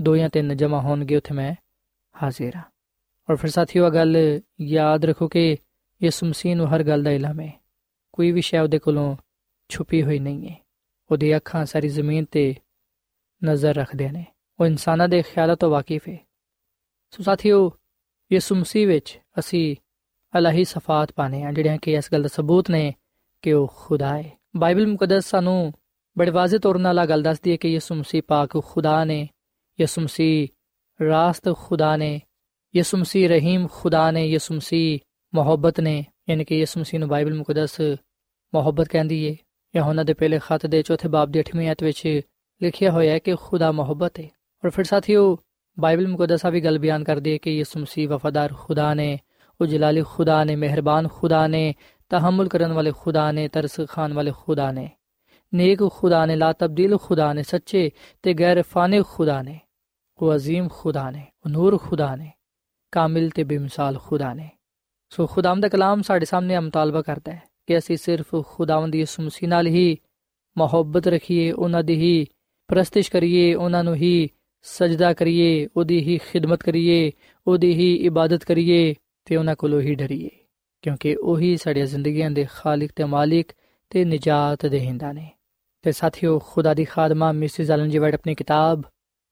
[0.00, 1.54] ਦੋ ਜਾਂ ਤਿੰਨ ਜਮਾ ਹੋਣਗੇ, ਉੱਥੇ ਮੈਂ
[2.22, 2.62] ਹਾਜ਼ਰ ਹਾਂ।
[3.30, 5.56] ਔਰ ਫਿਰ ਸਾਥੀਓ ਇਹ ਗੱਲ ਯਾਦ ਰੱਖੋ ਕਿ
[6.02, 7.64] ਯਿਸੂ ਮਸੀਹ ਨੂੰ ਹਰ ਗੱਲ ਦਾ ਇਲਮ ਹੈ।
[8.12, 9.16] ਕੋਈ ਵੀ ਸ਼ੈ ਉਹਦੇ ਕੋਲੋਂ
[9.68, 10.66] ਛੁਪੀ ਹੋਈ ਨਹੀਂ ਹੈ।
[11.10, 12.54] ਉਹਦੀ ਅੱਖਾਂ ਸਾਰੀ ਜ਼ਮੀਨ ਤੇ
[13.44, 14.26] ਨਜ਼ਰ ਰੱਖਦੇ ਨੇ।
[14.60, 16.28] ਉਹ ਇਨਸਾਨਾਂ ਦੇ ਖਿਆਲਾਂ ਤੋਂ ਵਾਕਿਫ ਹੈ।
[17.10, 17.72] ਸੋ ਸਾਥੀਓ,
[18.32, 19.76] ਯਿਸੂ ਮਸੀਹ ਵਿੱਚ ਅਸੀਂ
[20.38, 22.94] ਅਲਾਹੀ ਸਫਾਤ ਪਾਣੇ ਆ ਜਿਹੜੀਆਂ ਕਿ ਇਸ ਗੱਲ ਦਾ ਸਬੂਤ ਨੇ
[23.42, 25.72] ਕਿ ਉਹ ਖੁਦਾ ਹੈ। ਬਾਈਬਲ ਮੁਕੱਦਸ ਸਾਨੂੰ
[26.20, 29.28] ਬੜੇ ਵਾਜ਼ਿਹ ਤੌਰ ਨਾਲ ਆ ਗੱਲ ਦੱਸਦੀ ਹੈ ਕਿ ਯਿਸੂ ਮਸੀਹ ਪਾਕ ਖੁਦਾ ਨੇ,
[29.80, 30.48] ਯਿਸੂ ਮਸੀਹ
[31.04, 32.20] ਰਾਸਤ ਖੁਦਾ ਨੇ,
[32.76, 34.98] ਯਿਸੂ ਮਸੀਹ ਰਹੀਮ ਖੁਦਾ ਨੇ, ਯਿਸੂ ਮਸੀਹ
[35.34, 37.80] ਮੁਹੱਬਤ ਨੇ, ਯਾਨੀ ਕਿ ਯਿਸੂ ਮਸੀਹ ਨੂੰ ਬਾਈਬਲ ਮੁਕੱਦਸ
[38.54, 39.36] ਮੁਹੱਬਤ ਕਹਿੰਦੀ ਹੈ
[39.76, 42.20] ਯਹੋਨਾ ਦੇ ਪਹਿਲੇ ਖਤ ਦੇ ਚੌਥੇ ਬਾਬ ਦੀ 8ਵੀਂ ਆਇਤ ਵਿੱਚ
[42.62, 44.28] ਲਿਖਿਆ ਹੋਇਆ ਹੈ ਕਿ ਖੁਦਾ ਮੁਹੱਬਤ ਹੈ
[44.64, 45.38] ਔਰ ਫਿਰ ਸਾਥੀਓ,
[45.80, 49.18] ਬਾਈਬਲ ਮੁਕੱਦਸ ਵੀ ਗੱਲ ਬਿਆਨ ਕਰਦੀ ਹੈ ਕਿ ਯਿਸੂ ਮਸੀਹ ਵਫਾਦਾਰ ਖੁਦਾ ਨੇ
[49.60, 51.74] ਉਹ ਜਲਾਲੀ ਖੁਦਾ ਨੇ, ਮਿਹਰਬਾਨ ਖੁਦਾ ਨੇ,
[52.08, 54.90] ਤਹਮਲ ਕਰਨ ਵਾਲੇ ਖੁਦਾ ਨੇ, ਤਰਸ ਖਾਨ ਵਾਲੇ ਖੁਦਾ ਨੇ।
[55.53, 57.91] नेक खुदा ने ला तब्दील खुदा ने सच्चे
[58.23, 59.59] ते गैर फाने खुदा ने
[60.19, 62.31] वो अजीम खुदा ने वो नूर खुदा ने
[62.93, 64.49] ਕਾਮਿਲ ਤੇ ਬੇਮਿਸਾਲ ਖੁਦਾ ਨੇ
[65.11, 69.49] ਸੋ ਖੁਦਾਮ ਦਾ ਕਲਾਮ ਸਾਡੇ ਸਾਹਮਣੇ ਮੁਤਾਲਬਾ ਕਰਦਾ ਹੈ ਕਿ ਅਸੀਂ ਸਿਰਫ ਖੁਦਾਵੰਦ ਯਿਸੂ ਮਸੀਹ
[69.49, 69.97] ਨਾਲ ਹੀ
[70.57, 72.25] ਮੁਹੱਬਤ ਰੱਖੀਏ ਉਹਨਾਂ ਦੀ ਹੀ
[72.69, 74.29] ਪ੍ਰਸਤਿਸ਼ ਕਰੀਏ ਉਹਨਾਂ ਨੂੰ ਹੀ
[74.65, 77.11] ਸਜਦਾ ਕਰੀਏ ਉਹਦੀ ਹੀ ਖਿਦਮਤ ਕਰੀਏ
[77.47, 80.29] ਉਹਦੀ ਹੀ ਇਬਾਦਤ ਕਰੀਏ ਤੇ ਉਹਨਾਂ ਕੋਲੋਂ ਹੀ ਡਰੀਏ
[80.83, 83.51] ਕਿਉਂਕਿ ਉਹੀ ਸਾਡੀਆਂ ਜ਼ਿੰਦਗੀਆਂ ਦੇ ਖਾਲਕ ਤੇ ਮਾਲਿਕ
[83.91, 85.29] ਤੇ ਨਜਾਤ ਦੇਹਿੰਦਾ ਨੇ
[85.84, 88.82] ਤੇ ਸਾਥੀਓ ਖੁਦਾ ਦੀ ਖਾਦਮਾ ਮਿਸਿਸ ਐਲਨ ਜੀ ਵਾਈਟ ਆਪਣੀ ਕਿਤਾਬ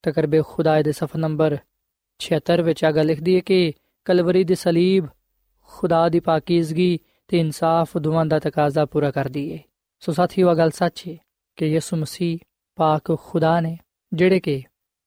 [0.04, 1.56] ਤਕਰਬੇ ਖੁਦਾ ਦੇ ਸਫਾ ਨੰਬਰ
[2.20, 3.72] 76 ਵਿੱਚ ਆ ਗੱਲ ਲਿਖਦੀ ਹੈ ਕਿ
[4.06, 5.06] ਕਲਵਰੀ ਦੇ ਸਲੀਬ
[5.70, 6.98] ਖੁਦਾ ਦੀ ਪਾਕੀਜ਼ਗੀ
[7.30, 9.58] ਤੇ ਇਨਸਾਫ ਦੋਵਾਂ ਦਾ ਤਕਾਜ਼ਾ ਪੂਰਾ ਕਰਦੀ ਹੈ
[10.02, 11.16] ਸੋ ਸਾਥੀਓ ਆ ਗੱਲ ਸੱਚ ਹੈ
[11.58, 12.38] ਕਿ ਯਿਸੂ ਮਸੀਹ
[12.78, 13.76] ਪਾਕ ਖੁਦਾ ਨੇ
[14.12, 14.62] ਜਿਹੜੇ ਕਿ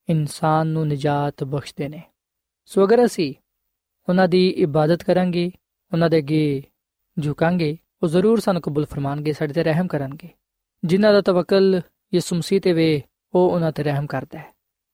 [0.07, 2.01] ਇਨਸਾਨ ਨੂੰ ਨਜਾਤ ਬਖਸ਼ਦੇ ਨੇ
[2.65, 3.33] ਸੋ ਅਗਰ ਅਸੀਂ
[4.07, 5.51] ਉਹਨਾਂ ਦੀ ਇਬਾਦਤ ਕਰਾਂਗੇ
[5.91, 6.63] ਉਹਨਾਂ ਦੇ ਅੱਗੇ
[7.17, 10.29] ਝੁਕਾਂਗੇ ਉਹ ਜ਼ਰੂਰ ਸਾਨੂੰ ਕਬੂਲ ਫਰਮਾਨਗੇ ਸਾਡੇ ਤੇ ਰਹਿਮ ਕਰਨਗੇ
[10.82, 11.80] ਜਿਨ੍ਹਾਂ ਦਾ ਤਵਕਲ
[12.12, 13.02] ਯਿਸੂ ਮਸੀਹ ਤੇ ਵੇ
[13.34, 14.52] ਉਹ ਉਹਨਾਂ ਤੇ ਰਹਿਮ ਕਰਦਾ ਹੈ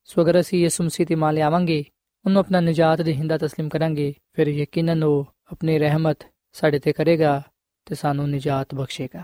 [0.08, 1.85] ਸੋ ਅਗਰ ਅਸੀਂ ਯਿਸੂ ਮਸੀਹ ਤੇ ਮੰਨ ਲਿਆਵਾਂਗੇ
[2.24, 7.42] ਉਹਨੂੰ ਆਪਣਾ ਨਜਾਤ ਦੇ ਹਿੰਦਾ تسلیم ਕਰਾਂਗੇ ਫਿਰ ਯਕੀਨਨ ਉਹ ਆਪਣੀ ਰਹਿਮਤ ਸਾਡੇ ਤੇ ਕਰੇਗਾ
[7.87, 9.22] ਤੇ ਸਾਨੂੰ ਨਜਾਤ ਬਖਸ਼ੇਗਾ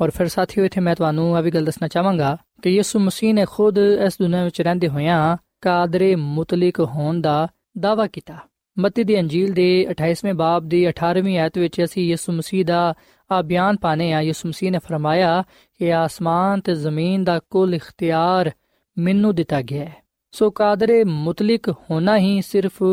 [0.00, 3.44] ਔਰ ਫਿਰ ਸਾਥੀਓ ਇੱਥੇ ਮੈਂ ਤੁਹਾਨੂੰ ਆ ਵੀ ਗੱਲ ਦੱਸਣਾ ਚਾਹਾਂਗਾ ਕਿ ਯਿਸੂ ਮਸੀਹ ਨੇ
[3.44, 8.38] ਖੁਦ ਇਸ ਦੁਨੀਆਂ ਵਿੱਚ ਰਹਿੰਦੇ ਹੋਇਆਂ ਕਾਦਰੇ ਮੁਤਲਕ ਹੋਣ ਦਾ ਦਾਵਾ ਕੀਤਾ
[8.76, 12.94] ਮਤੀ ਦੀ ਅੰਜੀਲ ਦੇ 28ਵੇਂ ਬਾਬ ਦੀ 18ਵੀਂ ਆਇਤ ਵਿੱਚ ਅਸੀਂ ਯਿਸੂ ਮਸੀਹ ਦਾ
[13.31, 15.43] ਆ ਬਿਆਨ ਪਾਣੇ ਆ ਯਿਸੂ ਮਸੀਹ ਨੇ ਫਰਮਾਇਆ
[15.79, 18.51] ਕਿ ਆਸਮਾਨ ਤੇ ਜ਼ਮੀਨ ਦਾ ਕੁੱਲ ਇਖਤਿਆਰ
[18.97, 19.95] ਮੈਨੂੰ ਦਿੱਤਾ ਗਿਆ ਹੈ।
[20.31, 22.83] ਸੋ ਕਾਦਰੇ ਮੁਤਲਕ ਹੋਣਾ ਹੀ ਸਿਰਫ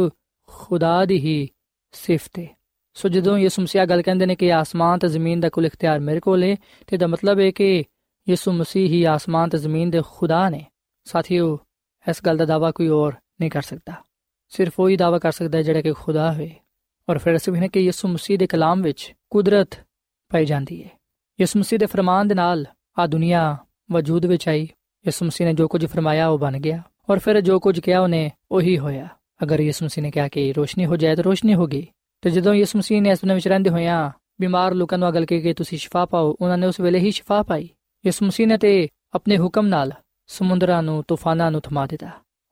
[0.46, 1.48] ਖੁਦਾ ਦੀ ਹੀ
[1.92, 2.60] ਸਿਫਤ ਹੈ।
[2.94, 6.20] ਸੋ ਜਦੋਂ ਯਿਸੂ ਮਸੀਹ ਗੱਲ ਕਹਿੰਦੇ ਨੇ ਕਿ ਆਸਮਾਨ ਤੇ ਜ਼ਮੀਨ ਦਾ ਕੁੱਲ ਇਖਤਿਆਰ ਮੇਰੇ
[6.20, 7.84] ਕੋਲ ਹੈ, ਤੇ ਦਾ ਮਤਲਬ ਹੈ ਕਿ
[8.28, 10.66] ਯਿਸੂ ਮਸੀਹ ਹੀ ਆਸਮਾਨ ਤੇ ਜ਼ਮੀਨ ਦੇ ਖੁਦਾ ਨੇ।
[11.04, 11.58] ਸਾਥੀਓ,
[12.10, 13.92] ਇਸ ਗੱਲ ਦਾ ਦਾਵਾ ਕੋਈ ਹੋਰ ਨਹੀਂ ਕਰ ਸਕਦਾ।
[14.48, 16.54] ਸਿਰਫ ਉਹੀ ਦਾਵਾ ਕਰ ਸਕਦਾ ਜਿਹੜਾ ਕਿ ਖੁਦਾ ਹੋਵੇ।
[17.10, 19.68] ਔਰ ਫਿਰ ਅਸੀਂ ਵੀ ਨੇ ਕਿ ਯਿਸੂ ਮਸੀਹ ਦੇ ਕਲਾਮ ਵਿੱਚ ਕੁਦਰਤ
[20.30, 20.88] ਪਾਈ ਜਾਂਦੀ ਹੈ
[21.40, 22.66] ਯਿਸੂ ਮਸੀਹ ਦੇ ਫਰਮਾਨ ਦੇ ਨਾਲ
[22.98, 23.56] ਆ ਦੁਨੀਆ
[23.92, 24.62] ਵਜੂਦ ਵਿੱਚ ਆਈ।
[25.06, 28.30] ਯਿਸੂ ਮਸੀਹ ਨੇ ਜੋ ਕੁਝ ਫਰਮਾਇਆ ਉਹ ਬਣ ਗਿਆ ਔਰ ਫਿਰ ਜੋ ਕੁਝ ਕਿਹਾ ਉਹਨੇ
[28.50, 29.08] ਉਹੀ ਹੋਇਆ।
[29.42, 31.86] ਅਗਰ ਯਿਸੂ ਮਸੀਹ ਨੇ ਕਿਹਾ ਕਿ ਰੋਸ਼ਨੀ ਹੋ ਜਾਏ ਤਾਂ ਰੋਸ਼ਨੀ ਹੋਗੀ
[32.22, 35.40] ਤੇ ਜਦੋਂ ਯਿਸੂ ਮਸੀਹ ਨੇ ਇਸ ਦੁਨੀਆਂ ਵਿੱਚ ਰਹਿੰਦੇ ਹੋਇਆਂ ਬਿਮਾਰ ਲੋਕਾਂ ਨੂੰ ਅਗਲ ਕੇ
[35.40, 37.68] ਕਿ ਤੁਸੀਂ ਸ਼ਿਫਾ ਪਾਓ, ਉਹਨਾਂ ਨੇ ਉਸ ਵੇਲੇ ਹੀ ਸ਼ਿਫਾ ਪਾਈ।
[38.06, 39.92] ਯਿਸੂ ਮਸੀਹ ਨੇ ਤੇ ਆਪਣੇ ਹੁਕਮ ਨਾਲ
[40.26, 42.06] ਸਮੁੰਦਰਾਂ ਨੂੰ, ਤੂਫਾਨਾਂ ਨੂੰ ਥਮਾ ਦਿੱਤਾ।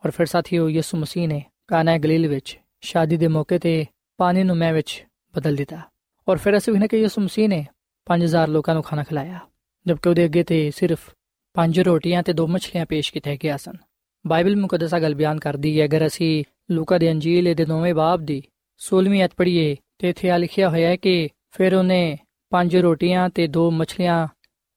[0.05, 3.87] ਔਰ ਫਿਰ ਸਾਥੀਓ, ਯਿਸੂ ਮਸੀਹ ਨੇ ਕਾਨਾ ਗਲੀਲ ਵਿੱਚ ਸ਼ਾਦੀ ਦੇ ਮੌਕੇ ਤੇ
[4.17, 5.81] ਪਾਣੀ ਨੂੰ ਮੈਂ ਵਿੱਚ ਬਦਲ ਦਿੱਤਾ।
[6.29, 7.65] ਔਰ ਫਿਰ ਅਸੀਂ ਵੀ ਨੇ ਕਿ ਯਿਸੂ ਮਸੀਹ ਨੇ
[8.07, 9.39] 5000 ਲੋਕਾਂ ਨੂੰ ਖਾਣਾ ਖਿਲਾਇਆ,
[9.87, 11.11] ਜਦਕਿ ਉਹਦੇ ਅੱਗੇ ਤੇ ਸਿਰਫ
[11.55, 13.77] ਪੰਜ ਰੋਟੀਆਂ ਤੇ ਦੋ ਮੱਛਲੀਆਂ ਪੇਸ਼ ਕੀਤੀਆਂ ਗਿਆ ਸਨ।
[14.25, 18.43] ਬਾਈਬਲ ਮੁਕੱਦਸਾ ਗੱਲ ਬਿਆਨ ਕਰਦੀ ਹੈ, ਅਗਰ ਅਸੀਂ ਲੂਕਾ ਦੇ ਅੰਜੀਲ ਦੇ 9ਵੇਂ ਬਾਬ ਦੀ
[18.81, 22.19] 16ਵੀਂ ਅਧ ਪੜ੍ਹੀਏ, ਤੇ ਇੱਥੇ ਆ ਲਿਖਿਆ ਹੋਇਆ ਹੈ ਕਿ ਫਿਰ ਉਹਨੇ
[22.53, 24.27] ਪੰਜ ਰੋਟੀਆਂ ਤੇ ਦੋ ਮੱਛਲੀਆਂ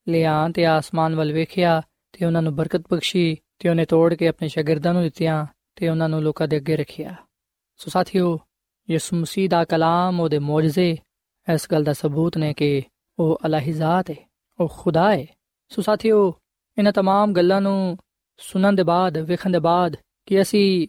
[0.08, 1.82] ਲਿਆਂ ਤੇ ਆਸਮਾਨ ਵੱਲ ਵੇਖਿਆ
[2.14, 6.10] ਤੇ ਉਹਨਾਂ ਨੂੰ ਬਰਕਤ ਬਖਸ਼ੀ ਤੇ ਉਹਨੇ ਤੋੜ ਕੇ ਆਪਣੇ ਸ਼ਾਗਿਰਦਾਂ ਨੂੰ ਦਿੱਤੀਆਂ ਤੇ ਉਹਨਾਂ
[6.10, 7.16] ਨੂੰ ਲੋਕਾਂ ਦੇ ਅੱਗੇ ਰੱਖਿਆ।
[7.80, 8.40] ਸੋ ਸਾਥੀਓ,
[8.90, 10.98] ਯਿਸੂ ਮਸੀਹ ਦਾ ਕਲਾਮ, ਉਹਦੇ ਮੌਜਜ਼ੇ
[11.47, 12.83] ਇਸ ਗੱਲ ਦਾ ਸਬੂਤ ਨੇ ਕਿ
[13.19, 14.17] ਉਹ ਅਲਾਹੀ ਜ਼ਾਤ ਹੈ
[14.59, 15.27] ਉਹ ਖੁਦਾ ਹੈ
[15.71, 16.33] ਸੋ ਸਾਥੀਓ
[16.77, 17.97] ਇਹਨਾਂ तमाम ਗੱਲਾਂ ਨੂੰ
[18.41, 20.89] ਸੁਣਨ ਦੇ ਬਾਅਦ ਵੇਖਣ ਦੇ ਬਾਅਦ ਕਿ ਅਸੀਂ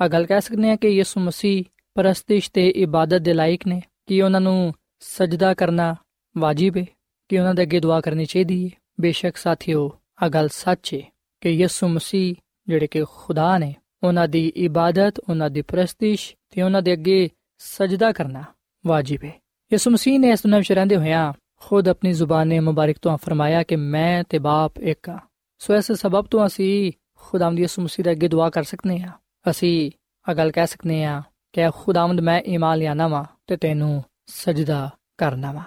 [0.00, 1.64] ਆ ਗੱਲ ਕਹਿ ਸਕਦੇ ਹਾਂ ਕਿ ਯਿਸੂ ਮਸੀਹ
[1.96, 5.94] ਪਰਸਤਿਸ਼ ਤੇ ਇਬਾਦਤ ਦੇ ਲਾਇਕ ਨੇ ਕਿ ਉਹਨਾਂ ਨੂੰ ਸਜਦਾ ਕਰਨਾ
[6.34, 6.84] ਵਾਜਿਬ ਹੈ
[7.30, 8.70] ਕਿ ਉਹਨਾਂ ਦੇ ਅੱਗੇ ਦੁਆ ਕਰਨੀ ਚਾਹੀਦੀ ਹੈ
[9.00, 9.90] ਬੇਸ਼ੱਕ ਸਾਥੀਓ
[10.22, 11.00] ਆ ਗੱਲ ਸੱਚ ਹੈ
[11.42, 12.34] ਕਿ ਯਿਸੂ ਮਸੀਹ
[12.68, 17.28] ਜਿਹੜੇ ਕਿ ਖੁਦਾ ਨੇ ਉਹਨਾਂ ਦੀ ਇਬਾਦਤ ਉਹਨਾਂ ਦੀ ਪ੍ਰਸਤਿਸ਼ ਤੇ ਉਹਨਾਂ ਦੇ ਅੱਗੇ
[17.60, 18.44] ਸਜਦਾ ਕਰਨਾ
[18.84, 19.32] ਵਾਜਿਬ ਹੈ
[19.73, 23.75] ਯਿਸੂ ਮਸੀਹ ਨੇ ਇਸ ਦੁਨੀਆਂ ਵਿੱਚ ਰਹਿੰਦੇ ਹੋਇਆਂ ਖੁਦ ਆਪਣੀ ਜ਼ੁਬਾਨ ਮੁਬਾਰਕ ਤੋਂ ਫਰਮਾਇਆ ਕਿ
[23.75, 25.19] ਮੈਂ ਤੇ ਬਾਪ ਇੱਕ ਹਾਂ
[25.59, 29.11] ਸੋ ਇਸ ਸਬਬ ਤੋਂ ਅਸੀਂ ਖੁਦਾਵੰਦ ਯਿਸੂ ਮਸੀਹ ਦੇ ਅੱਗੇ ਦੁਆ ਕਰ ਸਕਨੇ ਆ।
[29.49, 29.91] ਅਸੀਂ
[30.29, 31.21] ਆ ਗੱਲ ਕਹਿ ਸਕਨੇ ਆ
[31.53, 35.61] ਕਿ ਖੁਦਾਵੰਦ ਮੈਂ ਈਮਾਨ ਲਿਆਣਾ ਵਾਂ ਤੇ ਤੈਨੂੰ ਸਜਦਾ ਕਰਨਾ ਵਾ।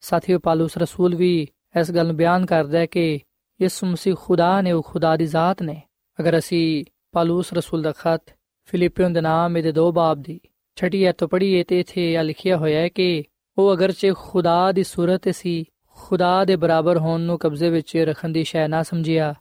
[0.00, 1.48] ਸਾਥੀਓ, ਪਾਲੂਸ ਰਸੂਲ ਵੀ
[1.80, 3.20] ਇਸ ਗੱਲ ਨੂੰ ਬਿਆਨ ਕਰਦਾ ਹੈ ਕਿ
[3.62, 5.82] ਯਿਸੂ ਮਸੀਹ ਖੁਦਾ ਨੇ, ਉਹ ਖੁਦਾ ਦੀ ਜ਼ਾਤ ਨੇ।
[6.20, 8.22] ਅਗਰ ਅਸੀਂ ਪਾਲੂਸ ਰਸੂਲ ਦਾ ਖਤ
[8.64, 10.40] ਫਿਲੀਪੀਓਂ ਦੇ ਨਾਮ ਦੇ ਦੋ ਬਾਬ ਦੀ
[10.76, 13.24] ਛਟੀ ਐਤ ਤੋਂ ਪੜ੍ਹੀਏ ਤੇ ਇਥੇ ਆ ਲਿਖਿਆ ਹੋਇਆ ਹੈ ਕਿ
[13.58, 15.64] ਉਹ ਅਗਰਚੇ ਖੁਦਾ ਦੀ ਸੂਰਤ ਸੀ,
[15.96, 19.34] ਖੁਦਾ ਦੇ ਬਰਾਬਰ ਹੋਣ ਨੂੰ ਕਬਜ਼ੇ ਵਿੱਚ ਰੱਖਣ ਦੀ ਸ਼ੈ ਨਾ ਸਮਝਿਆ,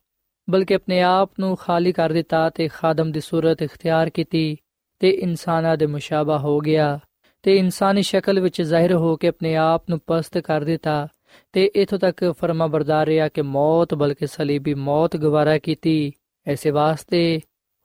[0.50, 4.58] ਬਲਕਿ ਆਪਣੇ ਆਪ ਨੂੰ ਖਾਲੀ ਕਰ ਦਿੱਤਾ ਤੇ ਖਾਦਮ ਦੀ ਸੂਰਤ ਇਖਤਿਆਰ ਕੀਤੀ
[5.00, 7.00] ਤੇ ਇਨਸਾਨਾਂ ਦੇ ਮੁਸ਼ਾਬਾ ਹੋ ਗਿਆ
[7.44, 11.08] ਤੇ ਇਨਸਾਨੀ ਸ਼ਕਲ ਵਿੱਚ ਜ਼ਾਹਿਰ ਹੋ ਕੇ ਆਪਣੇ ਆਪ ਨੂੰ ਪਸਤ ਕਰ ਦਿੱਤਾ
[11.54, 16.12] ਤੇ ਇਥੋਂ ਤੱਕ ਫਰਮਾ ਬਰਦਾਰ ਰਿਹਾ ਕਿ ਮੌਤ, ਬਲਕਿ ਸਲੀਬੀ ਮੌਤ ਗਵਾਰਾ ਕੀਤੀ,
[16.48, 17.40] ਐਸੇ ਵਾਸਤੇ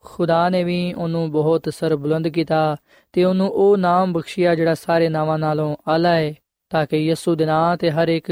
[0.09, 2.75] ਖੁਦਾ ਨੇ ਵੀ ਉਹਨੂੰ ਬਹੁਤ ਸਰ ਬੁਲੰਦ ਕੀਤਾ
[3.13, 6.33] ਤੇ ਉਹਨੂੰ ਉਹ ਨਾਮ ਬਖਸ਼ਿਆ ਜਿਹੜਾ ਸਾਰੇ ਨਾਵਾਂ ਨਾਲੋਂ ਆਲਾ ਹੈ
[6.69, 8.31] ਤਾਂ ਕਿ ਯਿਸੂ ਦੇ ਨਾਂ ਤੇ ਹਰ ਇੱਕ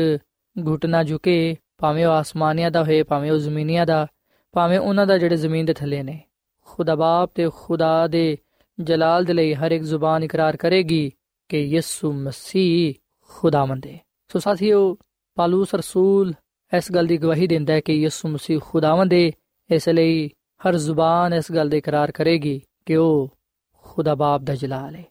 [0.68, 4.08] ਘੁਟਨਾ ਝੁਕੇ, ਭਾਵੇਂ ਉਹ ਆਸਮਾਨੀਆਂ ਦਾ ਹੋਏ, ਭਾਵੇਂ ਉਹ ਜ਼ਮੀਨੀਆਂ ਦਾ,
[4.54, 6.20] ਭਾਵੇਂ ਉਹਨਾਂ ਦਾ ਜਿਹੜੇ ਜ਼ਮੀਨ ਦੇ ਥੱਲੇ ਨੇ।
[6.66, 8.38] ਖੁਦਾ ਬਾਪ ਤੇ ਖੁਦਾ ਦੇ
[8.80, 11.12] ਜਲਾਲ ਦੇ ਲਈ ਹਰ ਇੱਕ ਜ਼ੁਬਾਨ ਇਕਰਾਰ ਕਰੇਗੀ
[11.50, 12.94] ਕਿ ਯਿਸੂ ਮਸੀਹ
[13.30, 14.00] ਖੁਦਾਵੰਦ ਹੈ
[14.34, 14.98] ਸੋ ਸਾਥੀਓ,
[15.36, 16.34] ਪਾਲੂਸ ਰਸੂਲ
[16.78, 19.30] ਇਸ ਗੱਲ ਦੀ ਗਵਾਹੀ ਦਿੰਦਾ ਹੈ ਕਿ ਯਿਸੂ ਮਸੀਹ ਖੁਦਾਵੰਦ ਹੈ
[19.70, 23.38] ਇਸ ਲਈ ਹਰ ਜ਼ੁਬਾਨ ਇਸ ਗੱਲ ਦੇ ਇਕਰਾਰ ਕਰੇਗੀ ਕਿ ਉਹ
[23.78, 25.04] ਖੁਦਾ ਬਾਪ ਦਾ ਜਲਾਲ ਹੈ।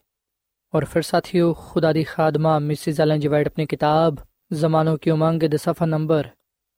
[0.75, 4.15] ਔਰ ਫਿਰ ਸਾਥੀਓ, ਖੁਦਾ ਦੀ ਖਾਦਮਾ ਮਿਸਿਸ ਐਲਨ ਜੀ ਵਾਈਟ ਆਪਣੀ ਕਿਤਾਬ
[4.53, 6.29] ਜ਼ਮਾਨੋਂ ਕੀ ਉਮੰਗ ਦੇ ਸਫਾ ਨੰਬਰ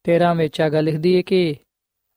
[0.06, 1.56] 13 ਵਿੱਚ ਆ ਗੱਲ ਲਿਖਦੀ ਹੈ ਕਿ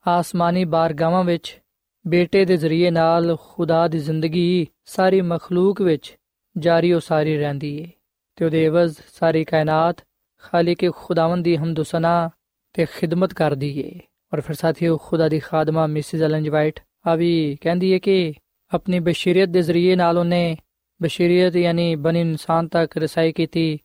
[0.07, 1.61] ਆਸਮਾਨੀ ਬਾਰਗਾਵਾਂ ਵਿੱਚ
[2.07, 6.17] ਬੇਟੇ ਦੇ ਜ਼ਰੀਏ ਨਾਲ ਖੁਦਾ ਦੀ ਜ਼ਿੰਦਗੀ ਸਾਰੀ ਮਖਲੂਕ ਵਿੱਚ
[6.59, 7.91] ਜਾਰੀ ਉਹ ਸਾਰੀ ਰਹਿੰਦੀ ਹੈ।
[8.37, 9.97] ਤੇ ਉਹਦੇ ਇਵਜ਼ ਸਾਰੀ ਕਾਇਨਾਤ
[10.39, 12.31] ਖਾਲਿਕ ਖੁਦਾਵੰਦ ਦੀ ਹਮਦੁਸਨਾ
[12.73, 14.01] ਤੇ ਖਿਦਮਤ ਕਰਦੀ ਏ
[14.35, 18.35] ਔਰ ਫਿਰ ਸਾਥੀਓ ਖੁਦਾ ਦੀ ਖਾਦਮਾ ਮਿਸਿਸ ਐਲਨ ਵਾਈਟ ਆ ਵੀ ਕਹਿੰਦੀ ਹੈ ਕਿ
[18.73, 20.57] ਆਪਣੀ ਬਸ਼ਰੀਅਤ ਦੇ ਜ਼ਰੀਏ ਨਾਲ ਉਹਨੇ
[21.03, 23.79] ਬਸ਼ਰੀਅਤ ਯਾਨੀ ਬਨੀ ਇਨਸਾਨ ਤੱਕ ਰਸਾਈ ਕੀਤੀ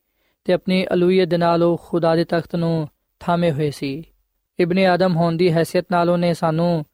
[0.44, 2.88] ਤੇ ਆਪਣੀ ਅਲੂਹੀਅਤ ਦੇ ਨਾਲ ਉਹ ਖੁਦਾ ਦੇ ਤਖਤ ਨੂੰ
[3.20, 4.04] ਥਾਮੇ ਹੋਏ ਸੀ
[4.60, 6.86] ਇਬਨ ਆਦਮ ਹੋਣ ਦੀ ਹیثیت ਨਾਲ ਉਹਨੇ ਸਾਨੂੰ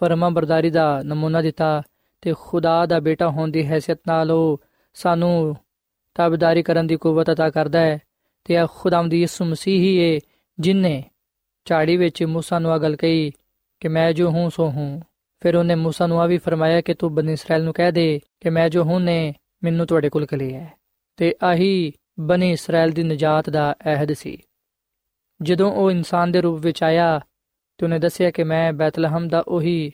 [0.00, 1.82] ਫਰਮਾ ਬਰਦਾਰੀ ਦਾ ਨਮੂਨਾ ਦਿੱਤਾ
[2.20, 4.60] ਤੇ ਖੁਦਾ ਦਾ ਬੇਟਾ ਹੋਣ ਦੀ ਹیثیت ਨਾਲ ਉਹ
[4.94, 5.56] ਸਾਨੂੰ
[6.14, 7.98] ਤਾਬਦਾਰੀ ਕਰਨ ਦੀ ਕੂਵਤ عطا ਕਰਦਾ ਹੈ
[8.44, 10.18] ਤੇ ਆ ਖੁਦਾਮ ਦੀ ਯਿਸੂ ਮਸੀਹ ਹੀ ਹੈ
[10.60, 11.04] ਜਿਨਨੇ
[11.67, 13.31] ਝਾੜੀ ਵਿੱਚ موسی ਨੂੰ ਆ ਗੱਲ ਕਹੀ
[13.79, 15.01] ਕਿ ਮੈਂ ਜੋ ਹੂੰ ਸੋ ਹੂੰ
[15.41, 18.49] ਫਿਰ ਉਹਨੇ موسی ਨੂੰ ਆ ਵੀ ਫਰਮਾਇਆ ਕਿ ਤੂੰ ਬਨੀ ਇਸਰਾਇਲ ਨੂੰ ਕਹਿ ਦੇ ਕਿ
[18.49, 19.33] ਮੈਂ ਜੋ ਹੂੰ ਨੇ
[19.63, 20.73] ਮੈਨੂੰ ਤੁਹਾਡੇ ਕੋਲ ਕਲਿਆ ਹੈ
[21.17, 24.37] ਤੇ ਆਹੀ ਬਨੀ ਇਸਰਾਇਲ ਦੀ ਨਜਾਤ ਦਾ ਅਹਿਦ ਸੀ
[25.41, 27.19] ਜਦੋਂ ਉਹ ਇਨਸਾਨ ਦੇ ਰੂਪ ਵਿੱਚ ਆਇਆ
[27.77, 29.91] ਤੇ ਉਹਨੇ ਦੱਸਿਆ ਕਿ ਮੈਂ ਬੈਤਲਹਮ ਦਾ ਉਹੀ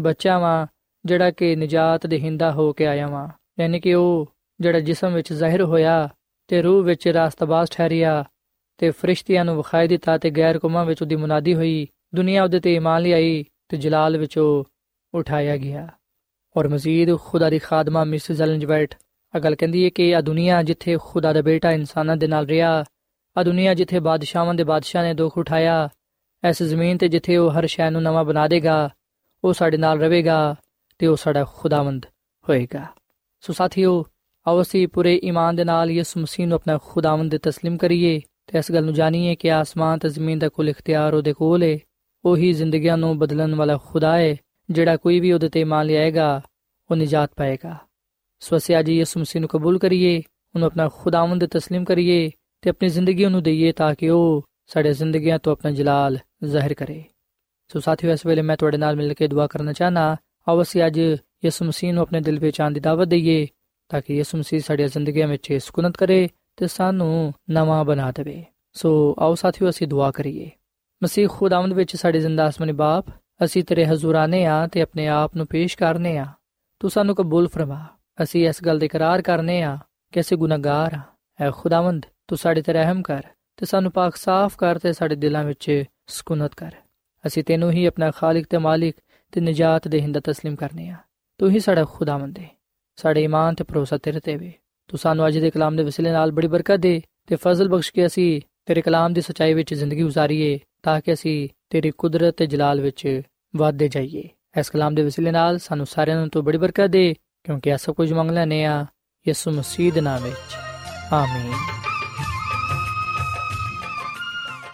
[0.00, 0.66] ਬੱਚਾ ਵਾਂ
[1.04, 3.28] ਜਿਹੜਾ ਕਿ ਨਜਾਤ ਦੇ ਹਿੰਦਾ ਹੋ ਕੇ ਆਇਆ ਵਾਂ
[3.60, 6.08] ਯਾਨੀ ਕਿ ਉਹ ਜਿਹੜਾ ਜਿਸਮ ਵਿੱਚ ਜ਼ਾਹਿਰ ਹੋਇਆ
[6.48, 8.24] ਤੇ ਰੂਹ ਵਿੱਚ ਰਾਸਤਬਾਜ਼ ਠਹਿਰਿਆ
[8.80, 12.74] ਤੇ ਫਰਿਸ਼ਤਿਆਂ ਨੂੰ ਵਿਖਾਈ ਦਿੱਤਾ ਤੇ ਗੈਰ ਕੌਮਾਂ ਵਿੱਚ ਉਹਦੀ ਮੁਨਾਦੀ ਹੋਈ ਦੁਨੀਆ ਉਹਦੇ ਤੇ
[12.74, 14.64] ਇਮਾਨ ਲਈ ਤੇ ਜਲਾਲ ਵਿੱਚ ਉਹ
[15.14, 15.88] ਉਠਾਇਆ ਗਿਆ
[16.56, 18.94] ਔਰ ਮਜ਼ੀਦ ਖੁਦਾ ਦੀ ਖਾਦਮਾ ਮਿਸਿਸ ਐਲਨ ਵਾਈਟ
[19.34, 22.84] ਅਗਲ ਕਹਿੰਦੀ ਹੈ ਕਿ ਆ ਦੁਨੀਆ ਜਿੱਥੇ ਖੁਦਾ ਦਾ ਬੇਟਾ ਇਨਸਾਨਾਂ ਦੇ ਨਾਲ ਰਿਹਾ
[23.36, 25.88] ਆ ਦੁਨੀਆ ਜਿੱਥੇ ਬਾਦਸ਼ਾਹਾਂ ਦੇ ਬਾਦਸ਼ਾਹ ਨੇ ਦੁੱਖ ਉਠਾਇਆ
[26.44, 28.90] ਐਸ ਜ਼ਮੀਨ ਤੇ ਜਿੱਥੇ ਉਹ ਹਰ ਸ਼ੈ ਨੂੰ ਨਵਾਂ ਬਣਾ ਦੇਗਾ
[29.44, 30.56] ਉਹ ਸਾਡੇ ਨਾਲ ਰਹੇਗਾ
[30.98, 32.06] ਤੇ ਉਹ ਸਾਡਾ ਖੁਦਾਵੰਦ
[32.44, 32.86] ਹੋਏਗਾ
[33.40, 34.04] ਸੋ ਸਾਥੀਓ
[34.46, 38.20] ਆਓ ਅਸੀਂ ਪੂਰੇ ਈਮਾਨ ਦੇ ਨਾਲ ਯਿਸੂ ਮਸੀਹ ਨੂੰ ਆਪਣਾ ਖੁਦਾਵੰਦ ਦੇ تسلیم ਕਰੀਏ
[38.52, 41.76] ਤੇ ਇਸ ਗੱਲ ਨੂੰ ਜਾਣੀਏ ਕਿ ਆਸਮਾਨ ਤੇ ਜ਼ਮੀਨ ਦਾ ਕੁੱਲ ਇਖਤਿਆਰ ਉਹਦੇ ਕੋਲ ਹੈ
[42.24, 44.34] ਉਹੀ ਜ਼ਿੰਦਗੀਆਂ ਨੂੰ ਬਦਲਣ ਵਾਲਾ ਖੁਦਾ ਹੈ
[44.68, 46.40] ਜਿਹੜਾ ਕੋਈ ਵੀ ਉਹਦੇ ਤੇ ਮੰਨ ਲਿਆਏਗਾ
[46.90, 47.76] ਉਹ ਨਜਾਤ ਪਾਏਗਾ
[48.42, 50.18] ਸੋ ਅਸੀਂ ਅੱਜ ਯਿਸੂ ਮਸੀਹ ਨੂੰ ਕਬੂਲ ਕਰੀਏ
[50.54, 52.30] ਉਹਨੂੰ ਆਪਣਾ ਖੁਦਾਵੰਦ ਦੇ تسلیم ਕਰੀਏ
[52.62, 57.02] ਤੇ ਆਪਣੀ ਜ਼ਿੰਦਗੀ ਉਹਨੂੰ ਦਈਏ ਤਾਂ ਕਿ ਉਹ ਸਾਡੇ ਜ਼ਿੰਦਗੀਆਂ ਤੋਂ ਆਪਣਾ ਜਲਾਲ ਜ਼ਾਹਿਰ ਕਰੇ
[57.70, 60.98] ਸੋ ਸਾਥੀਓ ਇਸ ਵੇਲੇ ਮੈਂ ਤੁਹਾਡੇ ਨਾਲ ਮਿਲ ਕੇ ਦੁਆ ਕਰਨਾ ਚਾਹਨਾ ਆਓ ਅਸੀਂ ਅੱਜ
[61.44, 63.46] ਯਿਸੂ ਮਸੀਹ ਨੂੰ ਆਪਣੇ ਦਿਲ ਵਿੱਚ ਆਉਣ ਦੀ ਦਾਵਤ ਦਈਏ
[63.90, 69.14] ਤਾਂ ਕਿ ਯਿਸੂ ਮਸੀਹ ਸਾਡੀਆਂ ਜ਼ਿੰਦਗੀਆਂ ਵਿੱਚ ਸਕੂਨਤ ਕਰੇ ਤੇ ਸਾਨੂੰ ਨਵਾਂ ਬਣਾ ਦੇਵੇ ਸੋ
[69.18, 70.50] ਆਓ ਸਾਥੀਓ ਅਸੀਂ ਦੁਆ ਕਰੀਏ
[71.02, 73.10] ਮਸੀਹ ਖੁਦਾਵੰਦ ਵਿੱਚ ਸਾਡੇ ਜ਼ਿੰਦਾ ਆਸਮਾਨੀ ਬਾਪ
[73.44, 76.26] ਅਸੀਂ ਤੇਰੇ ਹਜ਼ੂਰ ਆਨੇ ਆ ਤੇ ਆਪਣੇ ਆਪ ਨੂੰ ਪੇਸ਼ ਕਰਨੇ ਆ
[76.80, 77.86] ਤੂੰ ਸਾਨੂੰ ਕਬੂਲ ਫਰਮਾ
[78.22, 79.78] ਅਸੀਂ ਇਸ ਗੱਲ ਦੇ ਇਕਰਾਰ ਕਰਨੇ ਆ
[80.12, 81.00] ਕਿ ਅਸੀਂ ਗੁਨਾਹਗਾਰ ਆ
[81.40, 83.22] ਐ ਖੁਦਾਵੰਦ ਤੂੰ ਸਾਡੇ ਤੇ ਰਹਿਮ ਕਰ
[83.56, 86.72] ਤੇ ਸਾਨੂੰ ਪਾਕ ਸਾਫ਼ ਕਰ ਤੇ ਸਾਡੇ ਦਿਲਾਂ ਵਿੱਚ ਸਕੂਨਤ ਕਰ
[87.24, 88.96] ਅਸੀਂ ਤੈਨੂੰ ਹੀ ਆਪਣਾ ਖਾਲਕ ਤੇ ਮਾਲਿਕ
[89.32, 90.96] ਤੇ ਨਜਾਤ ਦੇ ਹਿੰਦਾ تسلیم ਕਰਨੇ ਆ
[91.40, 92.48] ਤੂੰ ਹੀ ਸਾਡਾ ਖੁਦਾਵੰਦ ਹੈ
[92.98, 94.52] ਸਾਡੇ ਈਮਾਨ ਤੇ ਭਰੋਸਾ ਤੇਰੇ ਤੇ ਵੇ
[94.87, 98.05] ਤੂੰ ਸਾਨੂੰ ਅੱਜ ਦੇ ਕਲਾਮ ਦੇ ਵਸਿਲੇ ਨਾਲ ਬੜੀ ਬਰਕਤ ਦੇ ਤੇ ਫਜ਼ਲ ਬਖਸ਼ ਕੇ
[98.05, 102.81] ਅਸੀਂ ਤੇਰੇ ਕਲਾਮ ਦੀ ਸਚਾਈ ਵਿੱਚ ਜ਼ਿੰਦਗੀ گزارੀਏ ਤਾਂ ਕਿ ਅਸੀਂ ਤੇਰੀ ਕੁਦਰਤ ਤੇ ਜਲਾਲ
[102.81, 103.21] ਵਿੱਚ
[103.55, 107.69] ਵਾਧੇ ਜਾਈਏ। ਇਸ ਕਲਾਮ ਦੇ ਵਸਿਲੇ ਨਾਲ ਸਾਨੂੰ ਸਾਰਿਆਂ ਨੂੰ ਤੂੰ ਬੜੀ ਬਰਕਤ ਦੇ ਕਿਉਂਕਿ
[107.69, 108.85] ਇਹ ਸਭ ਕੁਝ ਮੰਗਲਾ ਨੇ ਆ
[109.27, 110.55] ਯਿਸੂ ਮਸੀਹ ਦੇ ਨਾਮ ਵਿੱਚ।
[111.13, 111.53] ਆਮੀਨ।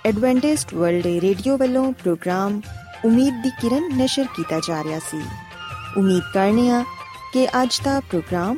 [0.05, 2.61] ਐਡਵੈਂਟਿਸਟ ਵਰਲਡ ਰੇਡੀਓ ਵੱਲੋਂ ਪ੍ਰੋਗਰਾਮ
[3.05, 5.21] ਉਮੀਦ ਦੀ ਕਿਰਨ ਨਿਸ਼ਰ ਕੀਤਾ ਜਾ ਰਿਹਾ ਸੀ।
[5.97, 6.83] ਉਮੀਦ ਕਰਨੀਆ
[7.33, 8.57] ਕਿ ਅੱਜ ਦਾ ਪ੍ਰੋਗਰਾਮ